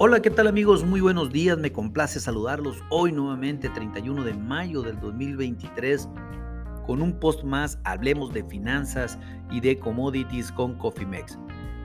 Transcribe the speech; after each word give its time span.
Hola, 0.00 0.22
¿qué 0.22 0.30
tal 0.30 0.46
amigos? 0.46 0.84
Muy 0.84 1.00
buenos 1.00 1.32
días, 1.32 1.58
me 1.58 1.72
complace 1.72 2.20
saludarlos 2.20 2.84
hoy 2.88 3.10
nuevamente 3.10 3.68
31 3.68 4.22
de 4.22 4.32
mayo 4.32 4.82
del 4.82 5.00
2023 5.00 6.08
con 6.86 7.02
un 7.02 7.18
post 7.18 7.42
más, 7.42 7.80
hablemos 7.82 8.32
de 8.32 8.44
finanzas 8.44 9.18
y 9.50 9.58
de 9.58 9.76
commodities 9.76 10.52
con 10.52 10.78
Cofimex. 10.78 11.36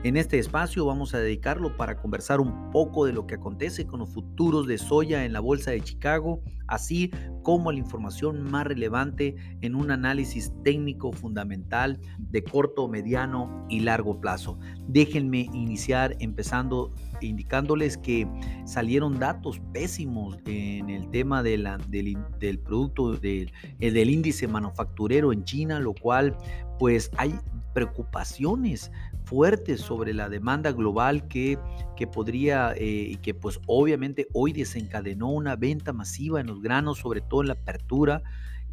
En 0.04 0.18
este 0.18 0.38
espacio 0.38 0.84
vamos 0.84 1.14
a 1.14 1.18
dedicarlo 1.18 1.78
para 1.78 1.96
conversar 1.96 2.38
un 2.38 2.70
poco 2.70 3.06
de 3.06 3.14
lo 3.14 3.26
que 3.26 3.36
acontece 3.36 3.86
con 3.86 4.00
los 4.00 4.10
futuros 4.10 4.66
de 4.66 4.76
soya 4.76 5.24
en 5.24 5.32
la 5.32 5.40
Bolsa 5.40 5.70
de 5.70 5.80
Chicago, 5.80 6.42
así 6.66 7.10
como 7.42 7.72
la 7.72 7.78
información 7.78 8.42
más 8.42 8.66
relevante 8.66 9.34
en 9.62 9.74
un 9.74 9.90
análisis 9.90 10.52
técnico 10.62 11.10
fundamental 11.12 11.98
de 12.18 12.44
corto, 12.44 12.86
mediano 12.86 13.66
y 13.70 13.80
largo 13.80 14.20
plazo. 14.20 14.58
Déjenme 14.88 15.48
iniciar 15.54 16.16
empezando 16.20 16.92
indicándoles 17.26 17.96
que 17.96 18.26
salieron 18.64 19.18
datos 19.18 19.60
pésimos 19.72 20.38
en 20.46 20.90
el 20.90 21.10
tema 21.10 21.42
de 21.42 21.58
la, 21.58 21.78
del, 21.88 22.16
producto 22.58 23.18
eh, 23.22 23.46
del 23.78 24.10
índice 24.10 24.48
manufacturero 24.48 25.32
en 25.32 25.44
China, 25.44 25.80
lo 25.80 25.94
cual 25.94 26.36
pues 26.78 27.10
hay 27.16 27.34
preocupaciones 27.72 28.90
fuertes 29.24 29.80
sobre 29.80 30.14
la 30.14 30.28
demanda 30.28 30.72
global 30.72 31.26
que, 31.28 31.58
que 31.96 32.06
podría 32.06 32.72
eh, 32.76 33.08
y 33.10 33.16
que 33.16 33.34
pues 33.34 33.60
obviamente 33.66 34.28
hoy 34.32 34.52
desencadenó 34.52 35.30
una 35.30 35.56
venta 35.56 35.92
masiva 35.92 36.40
en 36.40 36.46
los 36.46 36.62
granos, 36.62 36.98
sobre 36.98 37.20
todo 37.20 37.42
en 37.42 37.48
la 37.48 37.54
apertura 37.54 38.22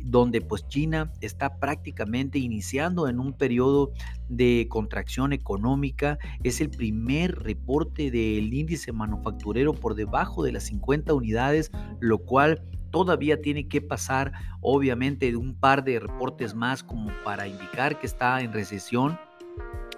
donde 0.05 0.41
pues 0.41 0.67
China 0.67 1.11
está 1.21 1.59
prácticamente 1.59 2.39
iniciando 2.39 3.07
en 3.07 3.19
un 3.19 3.33
periodo 3.33 3.91
de 4.29 4.67
contracción 4.69 5.33
económica. 5.33 6.17
Es 6.43 6.61
el 6.61 6.69
primer 6.69 7.35
reporte 7.39 8.11
del 8.11 8.53
índice 8.53 8.91
manufacturero 8.91 9.73
por 9.73 9.95
debajo 9.95 10.43
de 10.43 10.53
las 10.53 10.63
50 10.63 11.13
unidades, 11.13 11.71
lo 11.99 12.19
cual 12.19 12.63
todavía 12.91 13.41
tiene 13.41 13.67
que 13.67 13.81
pasar 13.81 14.33
obviamente 14.61 15.35
un 15.35 15.55
par 15.55 15.83
de 15.83 15.99
reportes 15.99 16.53
más 16.53 16.83
como 16.83 17.09
para 17.23 17.47
indicar 17.47 17.99
que 17.99 18.05
está 18.05 18.41
en 18.41 18.53
recesión. 18.53 19.17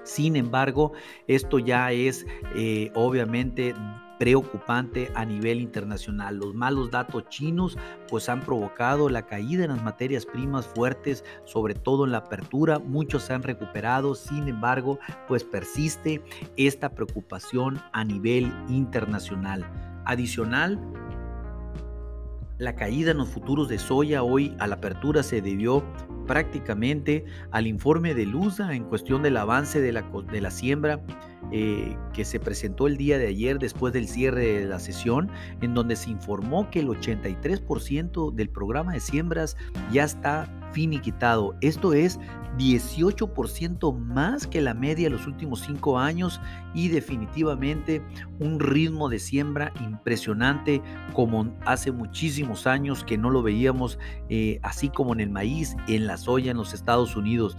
Sin 0.03 0.35
embargo, 0.35 0.93
esto 1.27 1.59
ya 1.59 1.91
es 1.91 2.25
eh, 2.55 2.91
obviamente 2.93 3.73
preocupante 4.23 5.11
a 5.15 5.25
nivel 5.25 5.59
internacional. 5.59 6.37
Los 6.37 6.55
malos 6.55 6.89
datos 6.89 7.27
chinos 7.27 7.77
pues 8.07 8.29
han 8.29 8.39
provocado 8.39 9.09
la 9.09 9.25
caída 9.25 9.65
en 9.65 9.71
las 9.71 9.83
materias 9.83 10.25
primas 10.25 10.65
fuertes, 10.65 11.25
sobre 11.43 11.75
todo 11.75 12.05
en 12.05 12.13
la 12.13 12.19
apertura. 12.19 12.79
Muchos 12.79 13.23
se 13.23 13.33
han 13.33 13.43
recuperado, 13.43 14.15
sin 14.15 14.47
embargo, 14.47 14.97
pues 15.27 15.43
persiste 15.43 16.21
esta 16.55 16.91
preocupación 16.95 17.81
a 17.91 18.05
nivel 18.05 18.49
internacional. 18.69 19.65
Adicional, 20.05 20.79
la 22.59 22.77
caída 22.77 23.11
en 23.11 23.17
los 23.17 23.27
futuros 23.27 23.67
de 23.67 23.77
soya 23.77 24.23
hoy 24.23 24.55
a 24.57 24.67
la 24.67 24.75
apertura 24.75 25.21
se 25.21 25.41
debió 25.41 25.83
prácticamente 26.27 27.25
al 27.51 27.67
informe 27.67 28.13
de 28.13 28.25
Lusa 28.25 28.73
en 28.73 28.85
cuestión 28.85 29.21
del 29.21 29.35
avance 29.35 29.81
de 29.81 29.91
la, 29.91 30.03
de 30.31 30.39
la 30.39 30.49
siembra 30.49 31.01
eh, 31.51 31.95
que 32.13 32.25
se 32.25 32.39
presentó 32.39 32.87
el 32.87 32.97
día 32.97 33.17
de 33.17 33.27
ayer 33.27 33.59
después 33.59 33.93
del 33.93 34.07
cierre 34.07 34.59
de 34.59 34.65
la 34.65 34.79
sesión, 34.79 35.29
en 35.61 35.73
donde 35.73 35.95
se 35.95 36.09
informó 36.09 36.69
que 36.69 36.79
el 36.79 36.87
83% 36.87 38.33
del 38.33 38.49
programa 38.49 38.93
de 38.93 38.99
siembras 38.99 39.57
ya 39.91 40.03
está 40.03 40.49
finiquitado. 40.73 41.55
Esto 41.61 41.93
es 41.93 42.19
18% 42.57 43.97
más 43.97 44.47
que 44.47 44.61
la 44.61 44.73
media 44.73 45.05
de 45.05 45.11
los 45.11 45.27
últimos 45.27 45.61
cinco 45.61 45.97
años 45.97 46.39
y 46.73 46.89
definitivamente 46.89 48.01
un 48.39 48.59
ritmo 48.59 49.09
de 49.09 49.19
siembra 49.19 49.71
impresionante 49.81 50.81
como 51.13 51.55
hace 51.65 51.91
muchísimos 51.91 52.67
años 52.67 53.03
que 53.03 53.17
no 53.17 53.29
lo 53.29 53.41
veíamos 53.41 53.97
eh, 54.29 54.59
así 54.63 54.89
como 54.89 55.13
en 55.13 55.21
el 55.21 55.29
maíz, 55.29 55.75
en 55.87 56.07
la 56.07 56.17
soya 56.17 56.51
en 56.51 56.57
los 56.57 56.73
Estados 56.73 57.15
Unidos. 57.15 57.57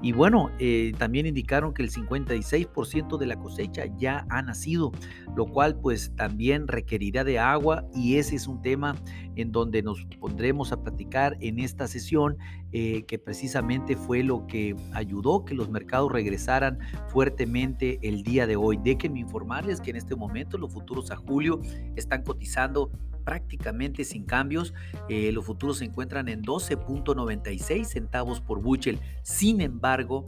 Y 0.00 0.12
bueno, 0.12 0.50
eh, 0.60 0.92
también 0.96 1.26
indicaron 1.26 1.74
que 1.74 1.82
el 1.82 1.90
56% 1.90 3.18
de 3.18 3.26
la 3.26 3.36
cosecha 3.36 3.84
ya 3.98 4.26
ha 4.30 4.42
nacido, 4.42 4.92
lo 5.36 5.46
cual 5.46 5.80
pues 5.80 6.12
también 6.14 6.68
requerirá 6.68 7.24
de 7.24 7.40
agua 7.40 7.84
y 7.94 8.16
ese 8.16 8.36
es 8.36 8.46
un 8.46 8.62
tema 8.62 8.94
en 9.34 9.50
donde 9.50 9.82
nos 9.82 10.04
pondremos 10.20 10.70
a 10.70 10.82
platicar 10.82 11.36
en 11.40 11.58
esta 11.58 11.88
sesión 11.88 12.36
eh, 12.70 13.04
que 13.06 13.18
precisamente 13.18 13.96
fue 13.96 14.22
lo 14.22 14.46
que 14.46 14.76
ayudó 14.92 15.44
que 15.44 15.54
los 15.54 15.68
mercados 15.68 16.12
regresaran 16.12 16.78
fuertemente 17.08 17.98
el 18.02 18.22
día 18.22 18.46
de 18.46 18.54
hoy. 18.54 18.78
Déjenme 18.82 19.18
informarles 19.20 19.80
que 19.80 19.90
en 19.90 19.96
este 19.96 20.14
momento 20.14 20.58
los 20.58 20.72
futuros 20.72 21.10
a 21.10 21.16
julio 21.16 21.60
están 21.96 22.22
cotizando 22.22 22.92
prácticamente 23.28 24.04
sin 24.04 24.24
cambios. 24.24 24.72
Eh, 25.10 25.32
los 25.32 25.44
futuros 25.44 25.76
se 25.76 25.84
encuentran 25.84 26.30
en 26.30 26.42
12.96 26.42 27.84
centavos 27.84 28.40
por 28.40 28.62
Buchel. 28.62 29.00
Sin 29.22 29.60
embargo, 29.60 30.24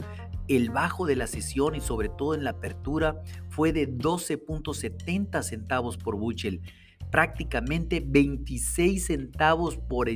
el 0.47 0.69
bajo 0.69 1.07
de 1.07 1.15
la 1.15 1.25
sesión 1.25 1.73
y 1.73 1.81
sobre 1.81 2.09
todo 2.09 2.35
en 2.35 2.43
la 2.43 2.51
apertura 2.51 3.19
fue 3.49 3.73
de 3.73 3.91
12.70 3.91 5.41
centavos 5.41 5.97
por 5.97 6.15
Buchel 6.15 6.61
prácticamente 7.09 8.03
26 8.05 9.07
centavos 9.07 9.77
por, 9.77 10.07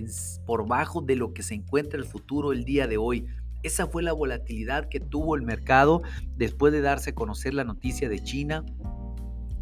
por 0.45 0.67
bajo 0.67 1.01
de 1.01 1.15
lo 1.15 1.33
que 1.33 1.41
se 1.41 1.55
encuentra 1.55 1.97
el 1.97 2.05
futuro 2.05 2.53
el 2.53 2.65
día 2.65 2.85
de 2.85 2.97
hoy. 2.97 3.25
Esa 3.63 3.87
fue 3.87 4.03
la 4.03 4.13
volatilidad 4.13 4.89
que 4.89 4.99
tuvo 4.99 5.35
el 5.35 5.41
mercado 5.41 6.03
después 6.37 6.71
de 6.71 6.81
darse 6.81 7.09
a 7.09 7.15
conocer 7.15 7.55
la 7.55 7.63
noticia 7.63 8.09
de 8.09 8.23
China 8.23 8.63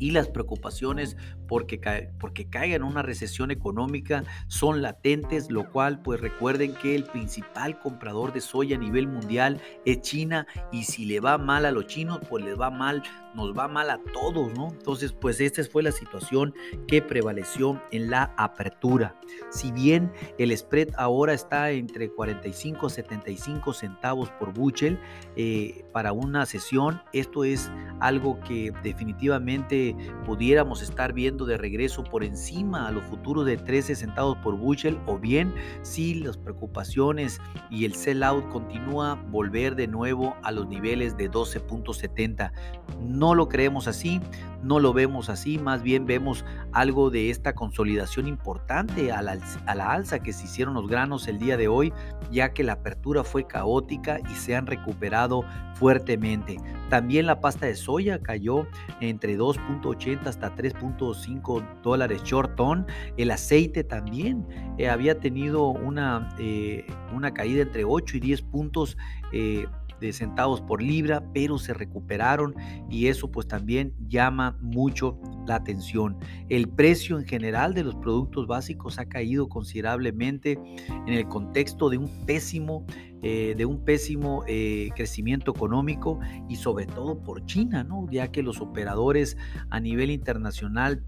y 0.04 0.12
las 0.12 0.28
preocupaciones 0.28 1.16
porque, 1.48 2.10
porque 2.20 2.50
caiga 2.50 2.76
en 2.76 2.84
una 2.84 3.04
recesión 3.04 3.52
económica 3.52 4.26
son 4.48 4.82
latentes, 4.82 5.50
lo 5.50 5.72
cual 5.72 6.02
pues 6.02 6.20
recuerden 6.20 6.76
que 6.76 6.94
el 6.94 7.06
principal 7.06 7.80
comprador 7.80 8.34
de 8.34 8.42
soya 8.42 8.76
a 8.76 8.80
nivel 8.80 9.08
mundial 9.08 9.62
es 9.86 10.02
China 10.02 10.46
y 10.74 10.84
si 10.84 11.06
le 11.06 11.22
va 11.22 11.38
mal 11.38 11.66
a 11.66 11.72
los 11.72 11.88
chinos 11.88 12.20
pues 12.30 12.44
les 12.44 12.60
va 12.60 12.70
mal, 12.70 13.02
nos 13.36 13.58
va 13.58 13.68
mal 13.68 13.90
a 13.90 14.00
todos, 14.14 14.54
¿no? 14.54 14.70
Entonces 14.70 15.14
pues 15.14 15.40
esta 15.40 15.64
fue 15.64 15.84
la 15.84 15.92
situación 15.92 16.54
que 16.88 17.02
prevaleció 17.02 17.82
en 17.92 18.10
la 18.10 18.34
apertura. 18.38 19.20
Si 19.50 19.72
bien 19.72 20.12
el 20.38 20.56
spread 20.56 20.90
ahora 20.98 21.34
está 21.34 21.72
entre 21.72 22.10
45 22.10 22.88
y 22.88 22.90
75 22.90 23.74
centavos 23.74 24.30
por 24.32 24.54
buchel 24.54 25.00
eh, 25.36 25.86
para 25.92 26.12
una 26.12 26.46
sesión, 26.46 27.02
esto 27.14 27.44
es 27.44 27.72
algo 28.00 28.40
que 28.42 28.74
definitivamente 28.84 29.96
pudiéramos 30.26 30.82
estar 30.82 31.14
viendo 31.14 31.46
de 31.46 31.58
regreso 31.58 32.04
por 32.04 32.24
encima 32.24 32.88
a 32.88 32.92
los 32.92 33.04
futuros 33.06 33.46
de 33.46 33.58
13 33.58 33.96
centavos 33.96 34.38
por 34.38 34.58
bushel 34.58 35.00
o 35.06 35.18
bien 35.18 35.54
si 35.82 36.16
las 36.16 36.38
preocupaciones 36.38 37.40
y 37.70 37.86
el 37.86 37.96
sell 37.96 38.24
out 38.24 38.48
continúa 38.50 39.16
volver 39.30 39.76
de 39.76 39.88
nuevo 39.88 40.36
a 40.44 40.52
los 40.52 40.68
niveles 40.68 41.16
de 41.18 41.30
12.70. 41.30 42.52
No 43.00 43.23
lo 43.34 43.48
creemos 43.48 43.88
así, 43.88 44.20
no 44.62 44.80
lo 44.80 44.92
vemos 44.94 45.30
así, 45.30 45.58
más 45.58 45.84
bien 45.84 46.06
vemos 46.06 46.46
algo 46.72 47.10
de 47.10 47.30
esta 47.30 47.54
consolidación 47.54 48.28
importante 48.28 49.12
a 49.12 49.22
la, 49.22 49.38
a 49.66 49.76
la 49.76 49.92
alza 49.92 50.20
que 50.20 50.34
se 50.34 50.46
hicieron 50.46 50.74
los 50.74 50.88
granos 50.88 51.28
el 51.28 51.40
día 51.40 51.56
de 51.56 51.68
hoy, 51.68 51.94
ya 52.32 52.54
que 52.54 52.64
la 52.64 52.74
apertura 52.74 53.24
fue 53.24 53.48
caótica 53.48 54.20
y 54.32 54.36
se 54.36 54.56
han 54.56 54.68
recuperado 54.68 55.46
fuertemente. 55.76 56.58
También 56.90 57.26
la 57.26 57.40
pasta 57.40 57.66
de 57.66 57.76
soya 57.76 58.20
cayó 58.20 58.68
entre 59.00 59.38
2.80 59.38 60.28
hasta 60.28 60.56
3.5 60.56 61.82
dólares 61.82 62.24
short 62.24 62.56
ton. 62.56 62.86
El 63.18 63.32
aceite 63.32 63.84
también 63.84 64.46
eh, 64.78 64.90
había 64.90 65.20
tenido 65.20 65.68
una, 65.68 66.30
eh, 66.38 66.86
una 67.14 67.34
caída 67.34 67.64
entre 67.64 67.84
8 67.84 68.18
y 68.18 68.20
10 68.20 68.42
puntos. 68.44 68.98
Eh, 69.32 69.66
de 70.00 70.14
centavos 70.14 70.62
por 70.62 70.82
libra, 70.82 71.24
pero 71.34 71.58
se 71.58 71.74
recuperaron 71.74 72.56
y 72.90 73.08
eso 73.08 73.32
pues 73.32 73.48
también 73.48 73.94
llama 74.08 74.58
mucho 74.62 75.20
la 75.48 75.56
atención. 75.56 76.18
El 76.50 76.70
precio 76.70 77.20
en 77.20 77.26
general 77.26 77.74
de 77.74 77.84
los 77.84 77.96
productos 77.96 78.48
básicos 78.48 79.00
ha 79.00 79.06
caído 79.06 79.50
considerablemente 79.50 80.60
en 81.08 81.14
el 81.14 81.28
contexto 81.28 81.90
de 81.90 81.98
un 81.98 82.10
pésimo, 82.26 82.86
eh, 83.22 83.54
de 83.58 83.66
un 83.66 83.84
pésimo 83.84 84.44
eh, 84.48 84.90
crecimiento 84.96 85.52
económico 85.52 86.20
y 86.50 86.56
sobre 86.58 86.86
todo 86.86 87.22
por 87.22 87.46
China, 87.46 87.84
¿no? 87.84 88.08
ya 88.10 88.30
que 88.32 88.44
los 88.44 88.62
operadores 88.62 89.38
a 89.70 89.80
nivel 89.80 90.12
internacional 90.12 91.04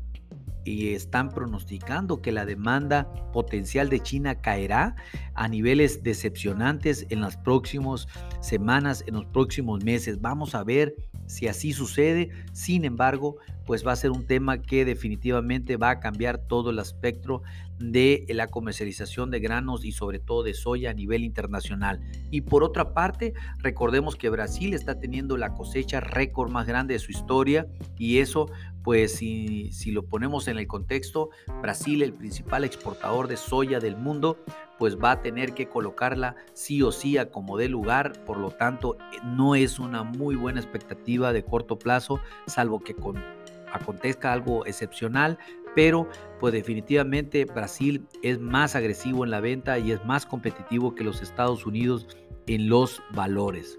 y 0.66 0.94
están 0.94 1.30
pronosticando 1.30 2.22
que 2.22 2.32
la 2.32 2.46
demanda 2.46 3.10
potencial 3.32 3.90
de 3.90 4.02
China 4.02 4.42
caerá 4.42 4.96
a 5.36 5.48
niveles 5.48 6.04
decepcionantes 6.04 7.06
en 7.10 7.22
las 7.22 7.38
próximas 7.38 8.08
semanas, 8.42 9.04
en 9.08 9.14
los 9.14 9.26
próximos 9.28 9.84
meses. 9.84 10.20
Vamos 10.20 10.56
a 10.56 10.64
ver 10.64 10.96
si 11.26 11.48
así 11.48 11.74
sucede. 11.74 12.30
Sin 12.54 12.86
embargo, 12.86 13.38
pues 13.66 13.86
va 13.86 13.92
a 13.92 13.96
ser 13.96 14.12
un 14.12 14.26
tema 14.26 14.62
que 14.62 14.86
definitivamente 14.86 15.78
va 15.78 15.90
a 15.90 16.00
cambiar 16.00 16.38
todo 16.38 16.70
el 16.70 16.80
espectro 16.80 17.42
de 17.80 18.26
la 18.30 18.48
comercialización 18.48 19.32
de 19.32 19.40
granos 19.40 19.84
y 19.84 19.92
sobre 19.92 20.20
todo 20.20 20.44
de 20.44 20.54
soya 20.54 20.92
a 20.92 20.94
nivel 20.94 21.24
internacional. 21.24 22.00
Y 22.32 22.42
por 22.42 22.64
otra 22.64 22.94
parte, 22.94 23.34
recordemos 23.60 24.16
que 24.16 24.30
Brasil 24.30 24.74
está 24.74 25.00
teniendo 25.00 25.36
la 25.36 25.54
cosecha 25.54 26.00
récord 26.00 26.52
más 26.52 26.68
grande 26.68 26.94
de 26.94 27.00
su 27.00 27.12
historia 27.12 27.68
y 27.98 28.20
eso 28.20 28.50
pues 28.84 29.16
si, 29.16 29.72
si, 29.72 29.90
lo 29.90 30.06
ponemos 30.06 30.48
en 30.48 30.60
el 30.60 30.68
contexto, 30.68 31.32
Brasil, 31.64 32.04
el 32.04 32.14
principal 32.14 32.64
exportador 32.64 33.28
de 33.28 33.36
soya 33.36 33.80
del 33.80 33.98
mundo, 33.98 34.38
pues 34.78 34.98
va 34.98 35.12
a 35.12 35.22
tener 35.22 35.54
que 35.54 35.68
colocarla 35.68 36.36
sí 36.54 36.82
o 36.82 36.92
sí 36.92 37.18
a 37.18 37.30
como 37.30 37.58
dé 37.58 37.70
lugar, 37.70 38.14
por 38.26 38.38
lo 38.38 38.52
tanto 38.52 38.98
no 39.24 39.56
es 39.56 39.80
una 39.80 40.04
muy 40.04 40.36
buena 40.36 40.60
expectativa 40.60 41.34
de 41.34 41.44
corto 41.44 41.78
plazo, 41.78 42.20
salvo 42.48 42.80
que 42.80 42.94
con, 42.94 43.24
acontezca 43.72 44.34
algo 44.34 44.66
excepcional, 44.66 45.38
pero 45.76 46.08
pues 46.40 46.54
definitivamente 46.54 47.46
Brasil 47.46 48.08
es 48.24 48.40
más 48.40 48.76
agresivo 48.76 49.26
en 49.26 49.32
la 49.32 49.42
venta 49.42 49.78
y 49.78 49.92
es 49.92 50.04
más 50.06 50.26
competitivo 50.26 50.96
que 50.96 51.04
los 51.04 51.22
Estados 51.22 51.66
Unidos 51.66 52.08
en 52.48 52.70
los 52.70 53.02
valores. 53.14 53.78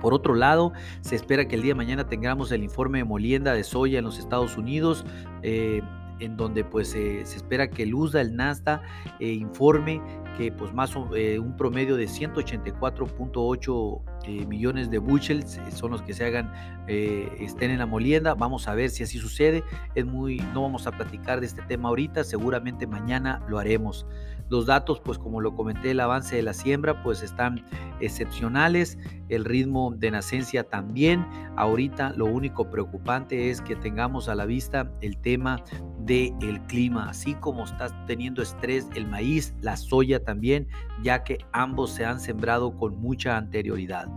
Por 0.00 0.14
otro 0.14 0.34
lado, 0.34 0.72
se 1.02 1.14
espera 1.14 1.46
que 1.46 1.56
el 1.56 1.62
día 1.62 1.72
de 1.72 1.76
mañana 1.76 2.08
tengamos 2.08 2.52
el 2.52 2.62
informe 2.62 2.98
de 2.98 3.04
molienda 3.04 3.52
de 3.52 3.64
soya 3.64 3.98
en 3.98 4.04
los 4.04 4.18
Estados 4.18 4.56
Unidos. 4.56 5.04
Eh, 5.42 5.82
en 6.20 6.36
donde 6.36 6.64
pues 6.64 6.88
se 6.90 7.22
espera 7.22 7.68
que 7.68 7.82
el 7.84 7.94
USDA, 7.94 8.20
el 8.20 8.36
NASDA, 8.36 8.82
eh, 9.18 9.32
informe 9.32 10.00
que 10.36 10.52
pues 10.52 10.72
más 10.72 10.94
eh, 11.14 11.38
un 11.38 11.56
promedio 11.56 11.96
de 11.96 12.04
184.8 12.06 14.02
millones 14.48 14.90
de 14.90 14.98
bushels 14.98 15.60
son 15.74 15.92
los 15.92 16.02
que 16.02 16.14
se 16.14 16.24
hagan, 16.24 16.52
estén 16.86 17.70
en 17.70 17.78
la 17.78 17.86
molienda. 17.86 18.34
Vamos 18.34 18.68
a 18.68 18.74
ver 18.74 18.90
si 18.90 19.02
así 19.02 19.18
sucede. 19.18 19.62
Es 19.94 20.04
muy, 20.04 20.36
no 20.54 20.62
vamos 20.62 20.86
a 20.86 20.92
platicar 20.92 21.40
de 21.40 21.46
este 21.46 21.62
tema 21.62 21.88
ahorita, 21.88 22.24
seguramente 22.24 22.86
mañana 22.86 23.44
lo 23.48 23.58
haremos. 23.58 24.06
Los 24.48 24.66
datos, 24.66 25.00
pues 25.00 25.16
como 25.16 25.40
lo 25.40 25.54
comenté, 25.54 25.92
el 25.92 26.00
avance 26.00 26.34
de 26.34 26.42
la 26.42 26.54
siembra, 26.54 27.04
pues 27.04 27.22
están 27.22 27.64
excepcionales. 28.00 28.98
El 29.28 29.44
ritmo 29.44 29.94
de 29.96 30.10
nacencia 30.10 30.64
también. 30.64 31.24
Ahorita 31.56 32.12
lo 32.16 32.26
único 32.26 32.68
preocupante 32.68 33.50
es 33.50 33.60
que 33.60 33.76
tengamos 33.76 34.28
a 34.28 34.34
la 34.34 34.46
vista 34.46 34.90
el 35.02 35.18
tema 35.18 35.62
del 36.00 36.34
el 36.42 36.60
clima, 36.62 37.08
así 37.08 37.34
como 37.34 37.64
está 37.64 38.04
teniendo 38.06 38.42
estrés 38.42 38.88
el 38.96 39.06
maíz, 39.06 39.54
la 39.60 39.76
soya 39.76 40.24
también, 40.24 40.66
ya 41.00 41.22
que 41.22 41.38
ambos 41.52 41.92
se 41.92 42.04
han 42.04 42.18
sembrado 42.18 42.76
con 42.76 43.00
mucha 43.00 43.36
anterioridad. 43.36 44.08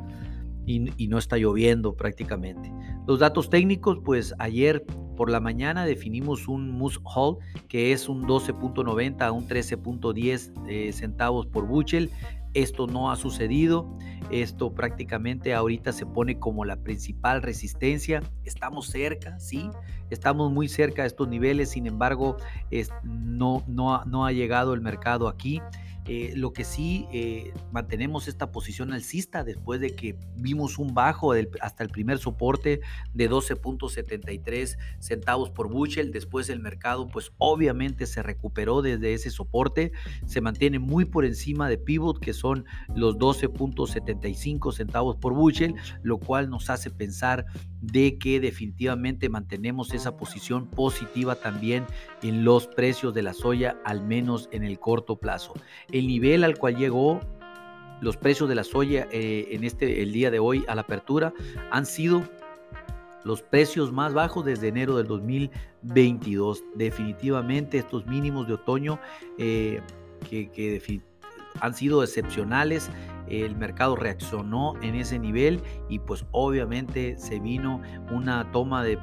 Y, 0.66 1.08
no 1.08 1.18
está 1.18 1.38
lloviendo 1.38 1.96
prácticamente. 1.96 2.72
Los 3.06 3.20
datos 3.20 3.50
técnicos, 3.50 4.00
pues 4.04 4.34
ayer 4.40 4.86
por 5.18 5.30
la 5.30 5.42
mañana 5.42 5.86
definimos 5.86 6.48
un 6.48 6.72
Moose 6.72 7.00
Hall 7.04 7.38
que 7.68 7.92
es 7.92 8.08
un 8.08 8.26
12.90 8.26 9.22
a 9.22 9.32
un 9.32 9.48
13.10 9.48 10.70
eh, 10.70 10.94
centavos 10.94 11.48
por 11.48 11.68
bushel. 11.68 12.10
Esto 12.54 12.88
no 12.88 13.12
ha 13.12 13.16
sucedido. 13.16 13.98
Esto 14.32 14.74
prácticamente 14.74 15.54
ahorita 15.54 15.92
se 15.92 16.06
pone 16.06 16.40
como 16.40 16.66
la 16.66 16.78
principal 16.78 17.42
resistencia. 17.42 18.22
Estamos 18.46 18.88
cerca, 18.88 19.40
sí, 19.40 19.70
estamos 20.10 20.52
muy 20.52 20.68
cerca 20.68 21.02
de 21.02 21.10
estos 21.10 21.28
niveles. 21.28 21.72
Sin 21.72 21.88
embargo, 21.88 22.38
no, 23.04 23.64
no, 23.68 24.06
no 24.06 24.26
ha 24.26 24.32
llegado 24.32 24.74
el 24.74 24.82
mercado 24.82 25.28
aquí. 25.28 25.62
Eh, 26.06 26.34
lo 26.36 26.52
que 26.52 26.66
sí 26.66 27.08
eh, 27.14 27.54
mantenemos 27.72 28.28
esta 28.28 28.52
posición 28.52 28.92
alcista 28.92 29.44
después 29.44 29.80
de 29.80 29.96
que 29.96 30.18
vimos 30.36 30.78
un 30.78 30.94
bajo 30.94 31.34
hasta 31.62 31.84
el 31.84 31.90
primer 31.90 32.18
soporte 32.18 32.82
de 33.14 33.30
12.73 33.30 34.78
centavos 35.00 35.50
por 35.50 35.70
bushel. 35.70 36.12
Después 36.12 36.50
el 36.50 36.60
mercado 36.60 37.08
pues 37.08 37.32
obviamente 37.38 38.06
se 38.06 38.22
recuperó 38.22 38.82
desde 38.82 39.14
ese 39.14 39.30
soporte. 39.30 39.94
Se 40.26 40.42
mantiene 40.42 40.80
muy 40.80 41.06
por 41.06 41.24
encima 41.24 41.70
de 41.70 41.78
pivot 41.78 42.20
que 42.20 42.34
son 42.34 42.66
los 42.96 43.18
12.75 43.18 44.74
centavos 44.74 45.16
por 45.16 45.34
bushel, 45.34 45.76
lo 46.02 46.18
cual 46.18 46.50
nos 46.50 46.70
hace 46.70 46.90
pensar 46.90 47.46
de 47.84 48.18
que 48.18 48.40
definitivamente 48.40 49.28
mantenemos 49.28 49.94
esa 49.94 50.16
posición 50.16 50.68
positiva 50.68 51.36
también 51.36 51.86
en 52.22 52.46
los 52.46 52.68
precios 52.68 53.14
de 53.14 53.24
la 53.24 53.34
soya, 53.34 53.78
al 53.84 54.02
menos 54.02 54.48
en 54.54 54.64
el 54.64 54.80
corto 54.80 55.18
plazo. 55.18 55.54
El 55.92 56.08
nivel 56.08 56.46
al 56.46 56.58
cual 56.58 56.78
llegó 56.78 57.20
los 58.00 58.16
precios 58.16 58.48
de 58.48 58.56
la 58.56 58.64
soya 58.64 59.08
eh, 59.12 59.50
en 59.52 59.66
este 59.66 60.02
el 60.02 60.14
día 60.14 60.32
de 60.32 60.40
hoy 60.40 60.64
a 60.68 60.76
la 60.76 60.82
apertura 60.82 61.34
han 61.72 61.86
sido 61.86 62.24
los 63.26 63.42
precios 63.42 63.92
más 63.92 64.14
bajos 64.14 64.46
desde 64.46 64.70
enero 64.70 64.96
del 64.96 65.08
2022. 65.08 66.64
Definitivamente 66.76 67.80
estos 67.80 68.06
mínimos 68.06 68.48
de 68.48 68.54
otoño 68.54 68.98
eh, 69.38 69.82
que, 70.30 70.50
que 70.52 70.72
han 71.60 71.74
sido 71.74 72.04
excepcionales 72.04 72.90
el 73.28 73.56
mercado 73.56 73.96
reaccionó 73.96 74.74
en 74.82 74.96
ese 74.96 75.20
nivel 75.20 75.62
y 75.90 76.00
pues 76.00 76.26
obviamente 76.32 77.18
se 77.18 77.40
vino 77.40 77.82
una 78.12 78.52
toma 78.52 78.84
de, 78.84 78.98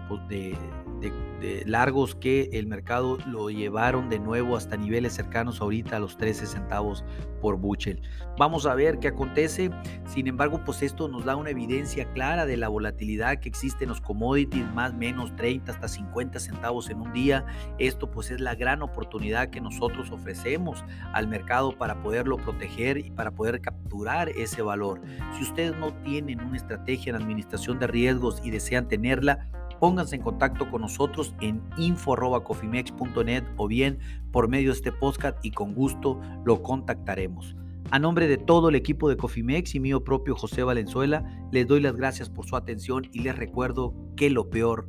largos 1.64 2.14
que 2.14 2.50
el 2.52 2.66
mercado 2.66 3.18
lo 3.26 3.50
llevaron 3.50 4.08
de 4.10 4.18
nuevo 4.18 4.56
hasta 4.56 4.76
niveles 4.76 5.14
cercanos 5.14 5.60
ahorita 5.60 5.96
a 5.96 6.00
los 6.00 6.16
13 6.16 6.46
centavos 6.46 7.04
por 7.40 7.56
buchel. 7.56 8.02
Vamos 8.38 8.66
a 8.66 8.74
ver 8.74 8.98
qué 8.98 9.08
acontece. 9.08 9.70
Sin 10.06 10.26
embargo, 10.26 10.62
pues 10.64 10.82
esto 10.82 11.08
nos 11.08 11.24
da 11.24 11.36
una 11.36 11.50
evidencia 11.50 12.10
clara 12.12 12.46
de 12.46 12.56
la 12.56 12.68
volatilidad 12.68 13.38
que 13.38 13.48
existe 13.48 13.84
en 13.84 13.90
los 13.90 14.00
commodities, 14.00 14.66
más 14.74 14.94
menos 14.94 15.34
30 15.36 15.72
hasta 15.72 15.88
50 15.88 16.38
centavos 16.38 16.90
en 16.90 17.00
un 17.00 17.12
día. 17.12 17.46
Esto 17.78 18.10
pues 18.10 18.30
es 18.30 18.40
la 18.40 18.54
gran 18.54 18.82
oportunidad 18.82 19.50
que 19.50 19.60
nosotros 19.60 20.10
ofrecemos 20.10 20.84
al 21.12 21.28
mercado 21.28 21.76
para 21.76 22.02
poderlo 22.02 22.36
proteger 22.36 22.98
y 22.98 23.10
para 23.10 23.30
poder 23.30 23.60
capturar 23.60 24.28
ese 24.28 24.62
valor. 24.62 25.00
Si 25.36 25.42
ustedes 25.42 25.76
no 25.76 25.92
tienen 26.02 26.40
una 26.40 26.56
estrategia 26.56 27.10
en 27.10 27.16
administración 27.16 27.78
de 27.78 27.86
riesgos 27.86 28.40
y 28.44 28.50
desean 28.50 28.88
tenerla, 28.88 29.48
pónganse 29.80 30.16
en 30.16 30.22
contacto 30.22 30.70
con 30.70 30.82
nosotros 30.82 31.34
en 31.40 31.62
info.cofimex.net 31.78 33.44
o 33.56 33.66
bien 33.66 33.98
por 34.30 34.48
medio 34.48 34.68
de 34.68 34.76
este 34.76 34.92
podcast 34.92 35.38
y 35.42 35.50
con 35.50 35.74
gusto 35.74 36.20
lo 36.44 36.62
contactaremos. 36.62 37.56
A 37.90 37.98
nombre 37.98 38.28
de 38.28 38.36
todo 38.36 38.68
el 38.68 38.76
equipo 38.76 39.08
de 39.08 39.16
Cofimex 39.16 39.74
y 39.74 39.80
mío 39.80 40.04
propio 40.04 40.36
José 40.36 40.62
Valenzuela, 40.62 41.24
les 41.50 41.66
doy 41.66 41.80
las 41.80 41.96
gracias 41.96 42.30
por 42.30 42.46
su 42.46 42.54
atención 42.54 43.08
y 43.12 43.20
les 43.20 43.36
recuerdo 43.36 43.94
que 44.16 44.30
lo 44.30 44.48
peor 44.48 44.88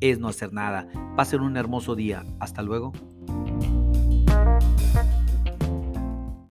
es 0.00 0.18
no 0.18 0.28
hacer 0.28 0.52
nada. 0.52 0.88
Pasen 1.16 1.42
un 1.42 1.58
hermoso 1.58 1.94
día. 1.94 2.24
Hasta 2.40 2.62
luego. 2.62 2.92